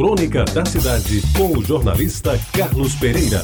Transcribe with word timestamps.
Crônica 0.00 0.46
da 0.46 0.64
Cidade, 0.64 1.20
com 1.36 1.58
o 1.58 1.62
jornalista 1.62 2.30
Carlos 2.56 2.94
Pereira. 2.94 3.42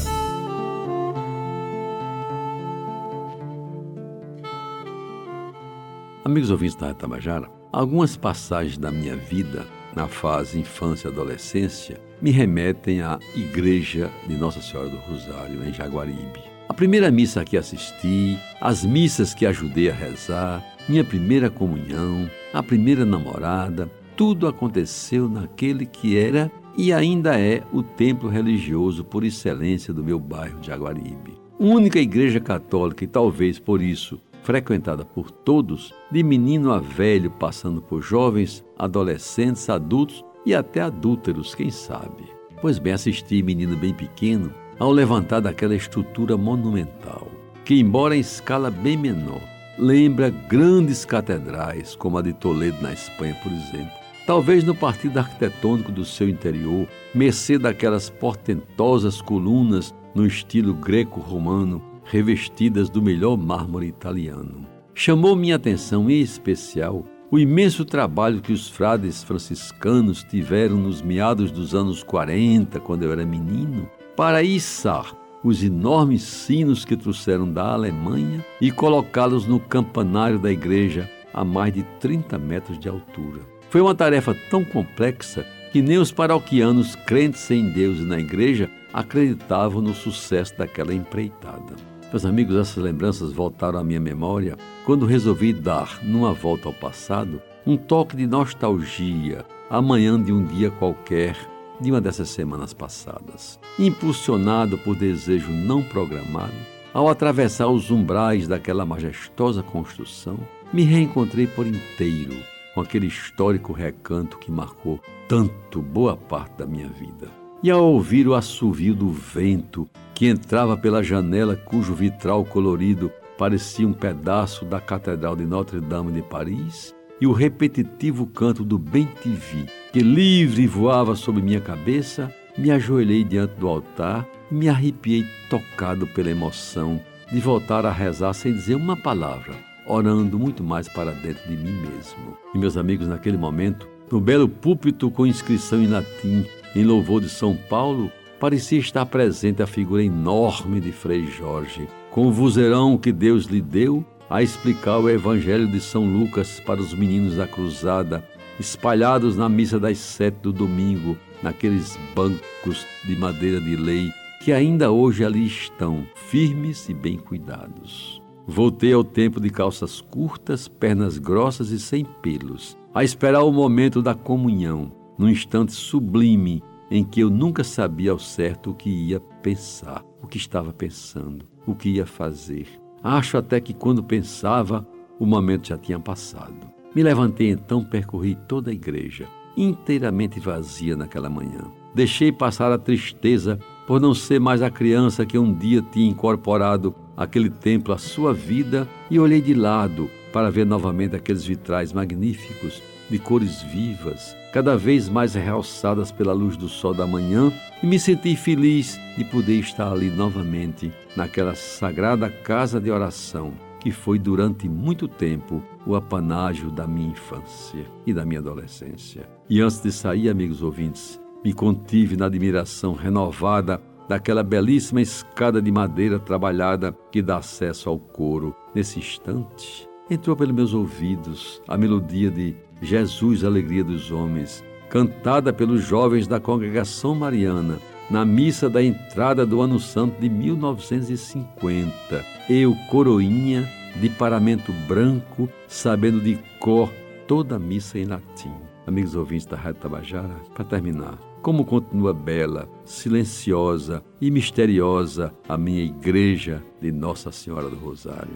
Amigos 6.25 6.51
ouvintes 6.51 6.75
da 6.75 6.95
Tabajara, 6.95 7.51
algumas 7.71 8.17
passagens 8.17 8.79
da 8.79 8.91
minha 8.91 9.15
vida, 9.15 9.67
na 9.95 10.09
fase 10.09 10.59
infância 10.59 11.09
e 11.09 11.13
adolescência, 11.13 12.01
me 12.23 12.31
remetem 12.31 13.03
à 13.03 13.19
Igreja 13.35 14.11
de 14.27 14.35
Nossa 14.35 14.63
Senhora 14.63 14.89
do 14.89 14.97
Rosário, 14.97 15.63
em 15.63 15.75
Jaguaribe. 15.75 16.41
A 16.71 16.73
primeira 16.73 17.11
missa 17.11 17.45
que 17.45 17.59
assisti, 17.59 18.39
as 18.63 18.83
missas 18.83 19.35
que 19.35 19.45
ajudei 19.45 19.91
a 19.91 19.95
rezar, 19.95 20.65
minha 20.89 21.05
primeira 21.05 21.51
comunhão, 21.51 22.31
a 22.55 22.63
primeira 22.63 23.05
namorada, 23.05 23.91
tudo 24.17 24.49
aconteceu 24.49 25.29
naquele 25.29 25.87
que 25.87 26.17
era 26.17 26.51
e 26.77 26.93
ainda 26.93 27.39
é 27.39 27.63
o 27.73 27.83
templo 27.83 28.29
religioso 28.29 29.05
por 29.05 29.25
excelência 29.25 29.93
do 29.93 30.03
meu 30.03 30.19
bairro 30.19 30.59
de 30.61 30.73
Aguaribe. 30.73 31.39
Única 31.59 31.99
igreja 31.99 32.41
católica 32.41 33.05
e 33.05 33.07
talvez 33.07 33.59
por 33.59 33.81
isso 33.81 34.21
frequentada 34.47 35.05
por 35.05 35.29
todos, 35.29 35.93
de 36.09 36.23
menino 36.23 36.71
a 36.71 36.79
velho, 36.79 37.29
passando 37.33 37.83
por 37.83 38.01
jovens, 38.01 38.65
adolescentes, 38.79 39.69
adultos 39.69 40.25
e 40.47 40.55
até 40.55 40.83
adúlteros, 40.83 41.53
quem 41.53 41.69
sabe. 41.69 42.23
Pois 42.63 42.79
bem, 42.79 42.93
assisti 42.93 43.43
menino 43.43 43.77
bem 43.77 43.93
pequeno 43.93 44.55
ao 44.79 44.93
levantar 44.93 45.41
daquela 45.41 45.75
estrutura 45.75 46.37
monumental, 46.37 47.27
que, 47.65 47.75
embora 47.75 48.17
em 48.17 48.21
escala 48.21 48.71
bem 48.71 48.97
menor, 48.97 49.43
lembra 49.77 50.31
grandes 50.31 51.05
catedrais, 51.05 51.97
como 51.97 52.17
a 52.17 52.23
de 52.23 52.33
Toledo 52.33 52.81
na 52.81 52.93
Espanha, 52.93 53.37
por 53.43 53.51
exemplo, 53.51 53.96
Talvez 54.27 54.65
no 54.65 54.75
partido 54.75 55.19
arquitetônico 55.19 55.93
do 55.93 56.05
seu 56.05 56.29
interior, 56.29 56.89
mercê 57.15 57.57
daquelas 57.57 58.11
portentosas 58.11 59.23
colunas 59.23 59.95
no 60.17 60.27
estilo 60.27 60.75
greco-romano, 60.75 61.81
revestidas 62.05 62.91
do 62.91 63.01
melhor 63.01 63.37
mármore 63.37 63.87
italiano. 63.87 64.67
Chamou 64.93 65.37
minha 65.37 65.55
atenção 65.55 66.11
em 66.11 66.21
especial 66.21 67.05
o 67.31 67.39
imenso 67.39 67.85
trabalho 67.85 68.41
que 68.41 68.53
os 68.53 68.69
frades 68.69 69.23
franciscanos 69.23 70.25
tiveram 70.25 70.77
nos 70.77 71.03
meados 71.03 71.53
dos 71.53 71.73
anos 71.73 72.03
40, 72.03 72.81
quando 72.81 73.05
eu 73.05 73.13
era 73.13 73.25
menino, 73.25 73.89
para 74.17 74.43
içar 74.43 75.15
os 75.45 75.63
enormes 75.63 76.23
sinos 76.23 76.85
que 76.85 76.97
trouxeram 76.97 77.49
da 77.53 77.73
Alemanha 77.73 78.45
e 78.61 78.73
colocá-los 78.73 79.47
no 79.47 79.61
campanário 79.61 80.39
da 80.39 80.51
igreja 80.51 81.09
a 81.33 81.45
mais 81.45 81.73
de 81.73 81.85
30 82.01 82.39
metros 82.39 82.79
de 82.79 82.89
altura. 82.89 83.56
Foi 83.69 83.81
uma 83.81 83.95
tarefa 83.95 84.37
tão 84.49 84.65
complexa 84.65 85.45
que 85.73 85.83
nem 85.83 85.99
os 85.99 86.13
paroquianos 86.13 86.95
crentes 86.95 87.51
em 87.51 87.69
Deus 87.69 87.99
e 87.99 88.03
na 88.03 88.19
igreja 88.19 88.71
acreditavam 88.93 89.83
no 89.83 89.93
sucesso 89.93 90.57
daquela 90.57 90.95
empreitada. 90.95 91.75
Meus 92.11 92.25
amigos, 92.25 92.57
essas 92.57 92.83
lembranças 92.83 93.33
voltaram 93.33 93.79
à 93.79 93.85
minha 93.85 94.01
memória 94.01 94.57
quando 94.85 95.05
resolvi 95.05 95.53
dar, 95.53 95.99
numa 96.03 96.33
volta 96.33 96.69
ao 96.69 96.73
passado, 96.73 97.43
um 97.67 97.77
toque 97.77 98.17
de 98.17 98.27
nostalgia 98.27 99.45
amanhã 99.69 100.23
de 100.23 100.33
um 100.33 100.45
dia 100.45 100.71
qualquer 100.71 101.37
de 101.81 101.91
uma 101.91 102.01
dessas 102.01 102.31
semanas 102.31 102.73
passadas. 102.73 103.59
Impulsionado 103.79 104.79
por 104.79 104.95
desejo 104.95 105.51
não 105.51 105.83
programado, 105.83 106.55
ao 106.95 107.09
atravessar 107.09 107.67
os 107.67 107.91
umbrais 107.91 108.49
daquela 108.49 108.87
majestosa 108.87 109.63
construção, 109.63 110.39
me 110.73 110.85
reencontrei 110.85 111.47
por 111.47 111.67
inteiro 111.67 112.56
com 112.77 112.83
aquele 112.83 113.07
histórico 113.07 113.73
recanto 113.73 114.37
que 114.37 114.53
marcou 114.53 115.01
tanto 115.27 115.81
boa 115.81 116.15
parte 116.15 116.59
da 116.59 116.67
minha 116.67 116.89
vida. 116.89 117.31
E 117.63 117.71
ao 117.71 117.83
ouvir 117.83 118.29
o 118.29 118.35
assovio 118.35 118.95
do 118.95 119.09
vento 119.09 119.89
que 120.15 120.27
entrava 120.27 120.77
pela 120.77 121.03
janela 121.03 121.57
cujo 121.57 121.95
vitral 121.95 122.45
colorido 122.45 123.11
parecia 123.39 123.89
um 123.89 123.95
pedaço 123.95 124.67
da 124.67 124.79
Catedral 124.79 125.35
de 125.35 125.47
Notre-Dame 125.47 126.13
de 126.13 126.21
Paris, 126.21 126.95
e 127.19 127.27
o 127.27 127.33
repetitivo 127.33 128.27
canto 128.27 128.63
do 128.63 128.79
bem-te-vi, 128.79 129.65
que 129.91 130.01
livre 130.01 130.67
voava 130.67 131.17
sobre 131.17 131.41
minha 131.41 131.63
cabeça, 131.63 132.31
me 132.59 132.71
ajoelhei 132.71 133.25
diante 133.25 133.55
do 133.55 133.69
altar 133.69 134.29
e 134.51 134.55
me 134.55 134.69
arrepiei 134.69 135.25
tocado 135.49 136.07
pela 136.09 136.31
emoção 136.31 137.01
de 137.33 137.41
voltar 137.41 137.87
a 137.87 137.91
rezar 137.91 138.35
sem 138.35 138.53
dizer 138.53 138.75
uma 138.75 138.97
palavra, 138.99 139.55
orando 139.87 140.39
muito 140.39 140.63
mais 140.63 140.89
para 140.89 141.13
dentro 141.13 141.49
de 141.49 141.57
mim 141.57 141.73
mesmo. 141.73 142.37
E 142.55 142.59
meus 142.59 142.77
amigos, 142.77 143.07
naquele 143.07 143.37
momento, 143.37 143.89
no 144.11 144.21
belo 144.21 144.49
púlpito 144.49 145.11
com 145.11 145.27
inscrição 145.27 145.83
em 145.83 145.87
latim, 145.87 146.45
em 146.75 146.85
louvor 146.85 147.21
de 147.21 147.29
São 147.29 147.57
Paulo, 147.57 148.11
parecia 148.39 148.79
estar 148.79 149.07
presente 149.07 149.63
a 149.63 149.67
figura 149.67 150.03
enorme 150.03 150.81
de 150.81 150.93
Frei 150.93 151.27
Jorge, 151.27 151.89
com 152.11 152.27
o 152.27 152.33
vozeirão 152.33 152.99
que 152.99 153.13
Deus 153.13 153.45
lhe 153.45 153.61
deu 153.61 154.05
a 154.29 154.43
explicar 154.43 154.99
o 154.99 155.09
Evangelho 155.09 155.69
de 155.69 155.81
São 155.81 156.05
Lucas 156.05 156.61
para 156.61 156.81
os 156.81 156.93
meninos 156.93 157.37
da 157.37 157.47
cruzada, 157.47 158.25
espalhados 158.59 159.37
na 159.37 159.49
missa 159.49 159.79
das 159.79 159.99
sete 159.99 160.39
do 160.43 160.53
domingo, 160.53 161.17
naqueles 161.43 161.99
bancos 162.15 162.85
de 163.05 163.15
madeira 163.17 163.61
de 163.61 163.77
lei 163.77 164.11
que 164.47 164.53
ainda 164.53 164.93
hoje 164.93 165.25
ali 165.25 165.45
estão, 165.45 166.07
firmes 166.15 166.89
e 166.89 166.95
bem 166.95 167.19
cuidados. 167.19 168.23
Voltei 168.49 168.93
ao 168.93 169.03
tempo 169.03 169.41
de 169.41 169.51
calças 169.51 170.01
curtas, 170.01 170.69
pernas 170.69 171.19
grossas 171.19 171.71
e 171.71 171.81
sem 171.81 172.05
pelos, 172.05 172.79
a 172.95 173.03
esperar 173.03 173.43
o 173.43 173.51
momento 173.51 174.01
da 174.01 174.15
comunhão, 174.15 174.93
num 175.19 175.29
instante 175.29 175.73
sublime 175.73 176.63
em 176.89 177.03
que 177.03 177.21
eu 177.21 177.29
nunca 177.29 177.65
sabia 177.65 178.13
ao 178.13 178.21
certo 178.21 178.71
o 178.71 178.75
que 178.75 178.89
ia 178.89 179.19
pensar, 179.43 180.05
o 180.23 180.29
que 180.29 180.37
estava 180.37 180.73
pensando, 180.73 181.45
o 181.67 181.75
que 181.75 181.89
ia 181.89 182.07
fazer. 182.07 182.69
Acho 183.03 183.37
até 183.37 183.61
que 183.61 183.75
quando 183.75 184.03
pensava, 184.03 184.87
o 185.19 185.27
momento 185.27 185.69
já 185.69 185.77
tinha 185.77 185.99
passado. 185.99 186.71
Me 186.95 187.03
levantei 187.03 187.51
então, 187.51 187.85
percorri 187.85 188.37
toda 188.47 188.71
a 188.71 188.75
igreja, 188.75 189.27
inteiramente 189.57 190.39
vazia 190.39 190.97
naquela 190.97 191.29
manhã. 191.29 191.63
Deixei 191.95 192.31
passar 192.31 192.71
a 192.71 192.79
tristeza 192.79 193.59
por 193.89 194.01
não 194.01 194.15
ser 194.15 194.39
mais 194.39 194.63
a 194.63 194.71
criança 194.71 195.27
que 195.27 195.37
um 195.37 195.53
dia 195.53 195.83
tinha 195.83 196.09
incorporado 196.09 196.95
aquele 197.17 197.51
templo 197.51 197.95
à 197.95 197.99
sua 197.99 198.33
vida 198.35 198.89
e 199.11 199.19
olhei 199.19 199.41
de 199.41 199.55
lado 199.55 200.11
para 200.33 200.51
ver 200.51 200.67
novamente 200.67 201.17
aqueles 201.17 201.45
vitrais 201.45 201.93
magníficos, 201.93 202.83
de 203.09 203.19
cores 203.19 203.63
vivas, 203.63 204.37
cada 204.53 204.77
vez 204.77 205.09
mais 205.09 205.35
realçadas 205.35 206.11
pela 206.11 206.33
luz 206.33 206.57
do 206.57 206.69
sol 206.69 206.93
da 206.93 207.07
manhã, 207.07 207.53
e 207.83 207.87
me 207.87 207.99
senti 207.99 208.37
feliz 208.37 208.99
de 209.17 209.25
poder 209.25 209.61
estar 209.61 209.93
ali 209.93 210.11
novamente, 210.11 210.93
naquela 211.17 211.55
sagrada 211.55 212.29
casa 212.29 212.81
de 212.81 212.91
oração 212.91 213.53
que 213.87 213.93
foi 213.93 214.19
durante 214.19 214.69
muito 214.69 215.07
tempo 215.07 215.63
o 215.87 215.95
apanágio 215.95 216.73
da 216.73 216.89
minha 216.89 217.13
infância 217.13 217.87
e 218.05 218.13
da 218.13 218.25
minha 218.25 218.41
adolescência. 218.41 219.29
E 219.49 219.61
antes 219.61 219.81
de 219.81 219.93
sair, 219.93 220.29
amigos 220.29 220.61
ouvintes, 220.61 221.21
me 221.45 221.53
contive 221.53 222.17
na 222.17 222.27
admiração 222.27 222.95
renovada 222.95 223.81
daquela 224.09 224.43
belíssima 224.43 225.01
escada 225.01 225.61
de 225.61 225.71
madeira 225.71 226.19
trabalhada 226.19 226.97
que 227.11 227.23
dá 227.23 227.39
acesso 227.39 227.89
ao 227.89 227.99
coro. 227.99 228.55
Nesse 228.75 228.99
instante, 228.99 229.89
entrou 230.11 230.37
pelos 230.37 230.55
meus 230.55 230.75
ouvidos 230.75 231.63
a 231.67 231.77
melodia 231.77 232.31
de 232.31 232.57
Jesus, 232.81 233.45
Alegria 233.45 233.83
dos 233.85 234.11
Homens, 234.11 234.65
cantada 234.89 235.53
pelos 235.53 235.83
jovens 235.83 236.27
da 236.27 236.39
congregação 236.39 237.15
mariana 237.15 237.79
na 238.09 238.25
missa 238.25 238.71
da 238.71 238.83
entrada 238.83 239.45
do 239.45 239.61
Ano 239.61 239.81
Santo 239.81 240.21
de 240.21 240.29
1950. 240.29 242.25
Eu, 242.49 242.77
coroinha, 242.89 243.69
de 243.97 244.09
paramento 244.11 244.73
branco, 244.87 245.49
sabendo 245.67 246.21
de 246.21 246.39
cor 246.61 246.93
toda 247.27 247.57
a 247.57 247.59
missa 247.59 247.99
em 247.99 248.05
latim. 248.05 248.53
Amigos 248.87 249.17
ouvintes 249.17 249.47
da 249.47 249.57
Rádio 249.57 249.81
Tabajara, 249.81 250.37
para 250.55 250.65
terminar, 250.65 251.19
como 251.47 251.65
continua 251.65 252.13
bela, 252.13 252.69
silenciosa 252.85 254.03
e 254.21 254.33
misteriosa 254.33 255.33
a 255.49 255.57
minha 255.57 255.85
igreja 255.85 256.61
de 256.81 256.91
Nossa 256.91 257.31
Senhora 257.31 257.69
do 257.69 257.77
Rosário. 257.77 258.35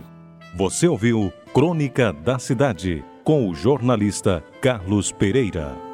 Você 0.55 0.87
ouviu 0.87 1.33
Crônica 1.53 2.13
da 2.13 2.39
Cidade 2.39 3.05
com 3.25 3.51
o 3.51 3.53
jornalista 3.53 4.45
Carlos 4.63 5.11
Pereira. 5.11 5.90